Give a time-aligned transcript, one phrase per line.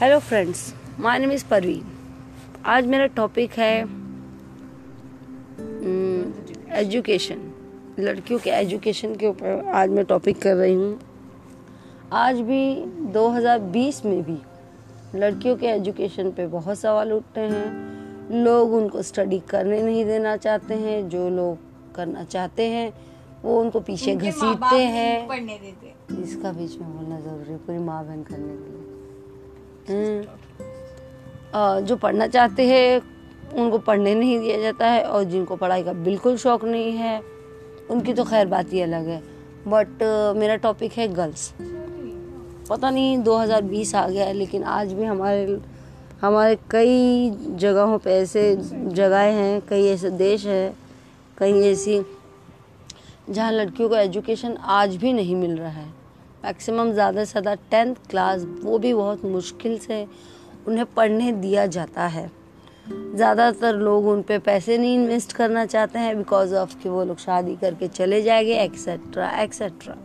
[0.00, 0.60] Hello friends
[1.00, 1.82] my name is Parveen
[2.66, 3.80] आज मेरा topic है
[6.80, 7.40] एजुकेशन
[7.98, 11.00] लड़कियों के एजुकेशन के ऊपर आज मैं टॉपिक कर रही हूँ।
[12.12, 12.60] आज भी
[13.12, 14.38] 2020 में भी
[15.18, 20.74] लड़कियों के एजुकेशन पे बहुत सवाल उठते हैं। लोग उनको स्टडी करने नहीं देना चाहते
[20.74, 22.92] हैं। जो लोग करना चाहते हैं
[23.44, 28.04] वो उनको पीछे घसीटते हैं। पढ़ने देते इसका बीच में बोलना ज़रूरी है पूरी माँ
[28.06, 28.89] बहन करने के लिए। हम्म।
[31.80, 33.00] जो पढ़ना चाहते हैं,
[33.54, 37.20] उनको पढ़ने नहीं दिया जाता है और जिनको पढ़ाई का बिल्कुल शौक नहीं है,
[37.90, 39.22] उनकी तो खैर बात ही अलग है।
[39.68, 40.02] बट
[40.36, 41.52] मेरा टॉपिक है गर्ल्स
[42.70, 45.60] पता नहीं 2020 आ गया है, लेकिन आज भी हमारे
[46.22, 50.76] हमारे कई जगहों पे ऐसे जगहें हैं, कई ऐसे देश हैं,
[51.38, 52.00] कई ऐसी
[53.30, 55.99] जहाँ लड़कियों को एजुकेशन आज भी नहीं मिल रहा है।
[56.44, 60.06] मैक्सिमम ज़्यादा से ज़्यादा टेंथ क्लास वो भी बहुत मुश्किल से
[60.68, 62.30] उन्हें पढ़ने दिया जाता है।
[62.86, 67.18] ज़्यादातर लोग उन पर पैसे नहीं इन्वेस्ट करना चाहते हैं बिकॉज़ ऑफ़ कि वो लोग
[67.18, 69.96] शादी करके चले जाएँगे एक्सेट्रा एक्सेट्रा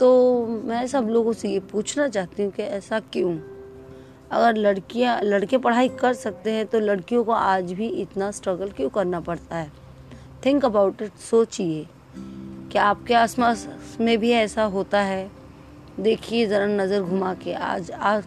[0.00, 3.36] तो मैं सब लोगों से ये पूछना चाहती हूँ कि ऐसा क्यों?
[4.30, 8.88] अगर लड़कियाँ, लड़के पढ़ाई कर सकते हैं तो लड़कियों को आज भी इतना स्ट्रगल क्यों
[8.90, 9.70] करना पड़ता है?
[10.46, 11.86] थिंक अबाउट इट सोचिए।
[12.76, 13.66] क्या आपके आसपास
[14.00, 15.30] में भी ऐसा होता है?
[16.00, 18.24] देखिए, ज़रा नज़र घुमा के आज आज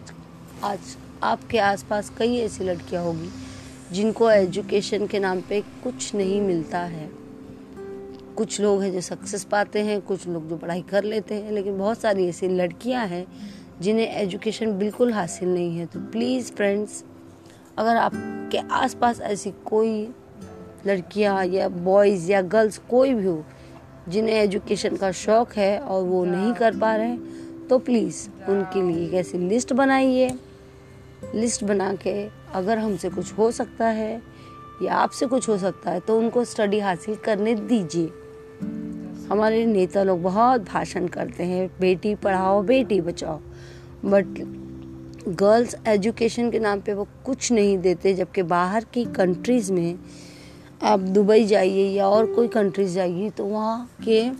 [0.64, 3.30] आज आपके आसपास कई ऐसी लड़कियाँ होगी
[3.92, 7.08] जिनको एजुकेशन के नाम पे कुछ नहीं मिलता है।
[8.36, 11.78] कुछ लोग हैं जो सक्सेस पाते हैं, कुछ लोग जो पढ़ाई कर लेते हैं, लेकिन
[11.78, 13.26] बहुत सारी ऐसी लड़कियाँ हैं
[13.80, 17.04] जिन्हें एजुकेशन बिल्कुल हासिल नहीं है। तो प्लीज़ फ्रेंड्स,
[17.78, 20.02] अगर आपके आसपास ऐसी कोई
[20.86, 23.44] लड़कियाँ या बॉयज़ या गर्ल्स कोई भी हो
[24.08, 27.16] जिन्हें एजुकेशन का शौक है और वो नहीं कर पा रहे
[27.68, 30.30] तो प्लीज़ उनके लिए एक ऐसी लिस्ट बनाइए।
[31.34, 32.12] लिस्ट बना के
[32.54, 34.22] अगर हमसे कुछ हो सकता है
[34.82, 38.06] या आपसे कुछ हो सकता है तो उनको स्टडी हासिल करने दीजिए।
[39.28, 43.38] हमारे नेता लोग बहुत भाषण करते हैं, Beti Padhao, Beti Bachao.
[44.04, 44.26] But
[45.28, 49.98] girls education के नाम पे वो कुछ नहीं देते, जबकि बाहर की कंट्रीज़ में
[50.82, 54.30] आप दुबई जाइए या और कोई कंट्रीज़ जाइए तो वहाँ के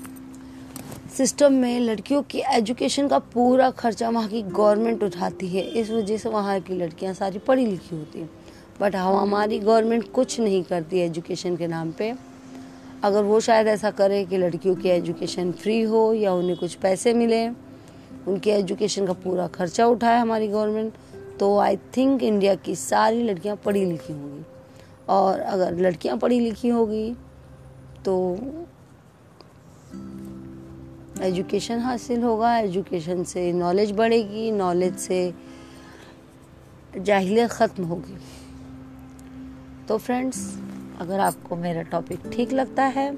[1.16, 6.16] सिस्टम में लड़कियों की एजुकेशन का पूरा खर्चा वहाँ की गवर्नमेंट उठाती है। इस वजह
[6.16, 8.30] से वहाँ की लड़कियाँ सारी पढ़ी लिखी होती हैं।
[8.80, 12.14] बट हम, हमारी गवर्नमेंट कुछ नहीं करती एजुकेशन के नाम पे।
[13.02, 17.14] अगर वो शायद ऐसा करे कि लड़कियों की एजुकेशन फ्री हो या उन्हें कुछ पैसे
[17.14, 20.92] मिले, उनके एजुकेशन का पूरा खर्चा उठाए हमारी गवर्नमेंट
[21.40, 24.44] तो आई थिंक इंडिया की सारी लड़कियाँ पढ़ी लिखी होंगी।
[25.10, 27.12] और अगर लड़कियाँ पढ़ी लिखी होगी
[28.04, 28.14] तो
[31.22, 35.34] एजुकेशन हासिल होगा, एजुकेशन से नॉलेज बढ़ेगी नॉलेज से
[36.98, 38.16] जाहिलियत ख़त्म होगी।
[39.88, 40.38] तो फ्रेंड्स
[41.00, 43.10] अगर आपको मेरा टॉपिक ठीक लगता है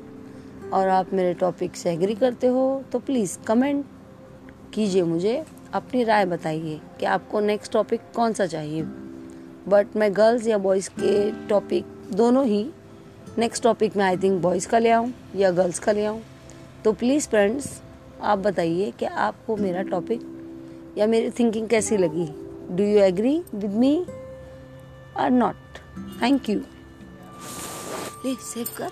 [0.73, 3.85] और आप मेरे टॉपिक से एग्री करते हो तो प्लीज़ कमेंट
[4.75, 8.83] कीजिए मुझे। अपनी राय बताइए कि आपको नेक्स्ट टॉपिक कौन सा चाहिए।
[9.69, 12.65] बट मैं गर्ल्स या बॉयज़ के टॉपिक दोनों ही
[13.39, 16.21] नेक्स्ट टॉपिक में आई थिंक बॉयज़ का ले आऊँ या गर्ल्स का ले आऊँ।
[16.85, 17.81] तो प्लीज़ फ्रेंड्स
[18.23, 20.21] आप बताइए कि आपको मेरा टॉपिक
[20.99, 22.27] या मेरी थिंकिंग कैसी लगी?
[22.71, 23.97] Do you agree with me
[25.17, 25.79] or not
[26.23, 26.61] thank you
[28.27, 28.91] save कर।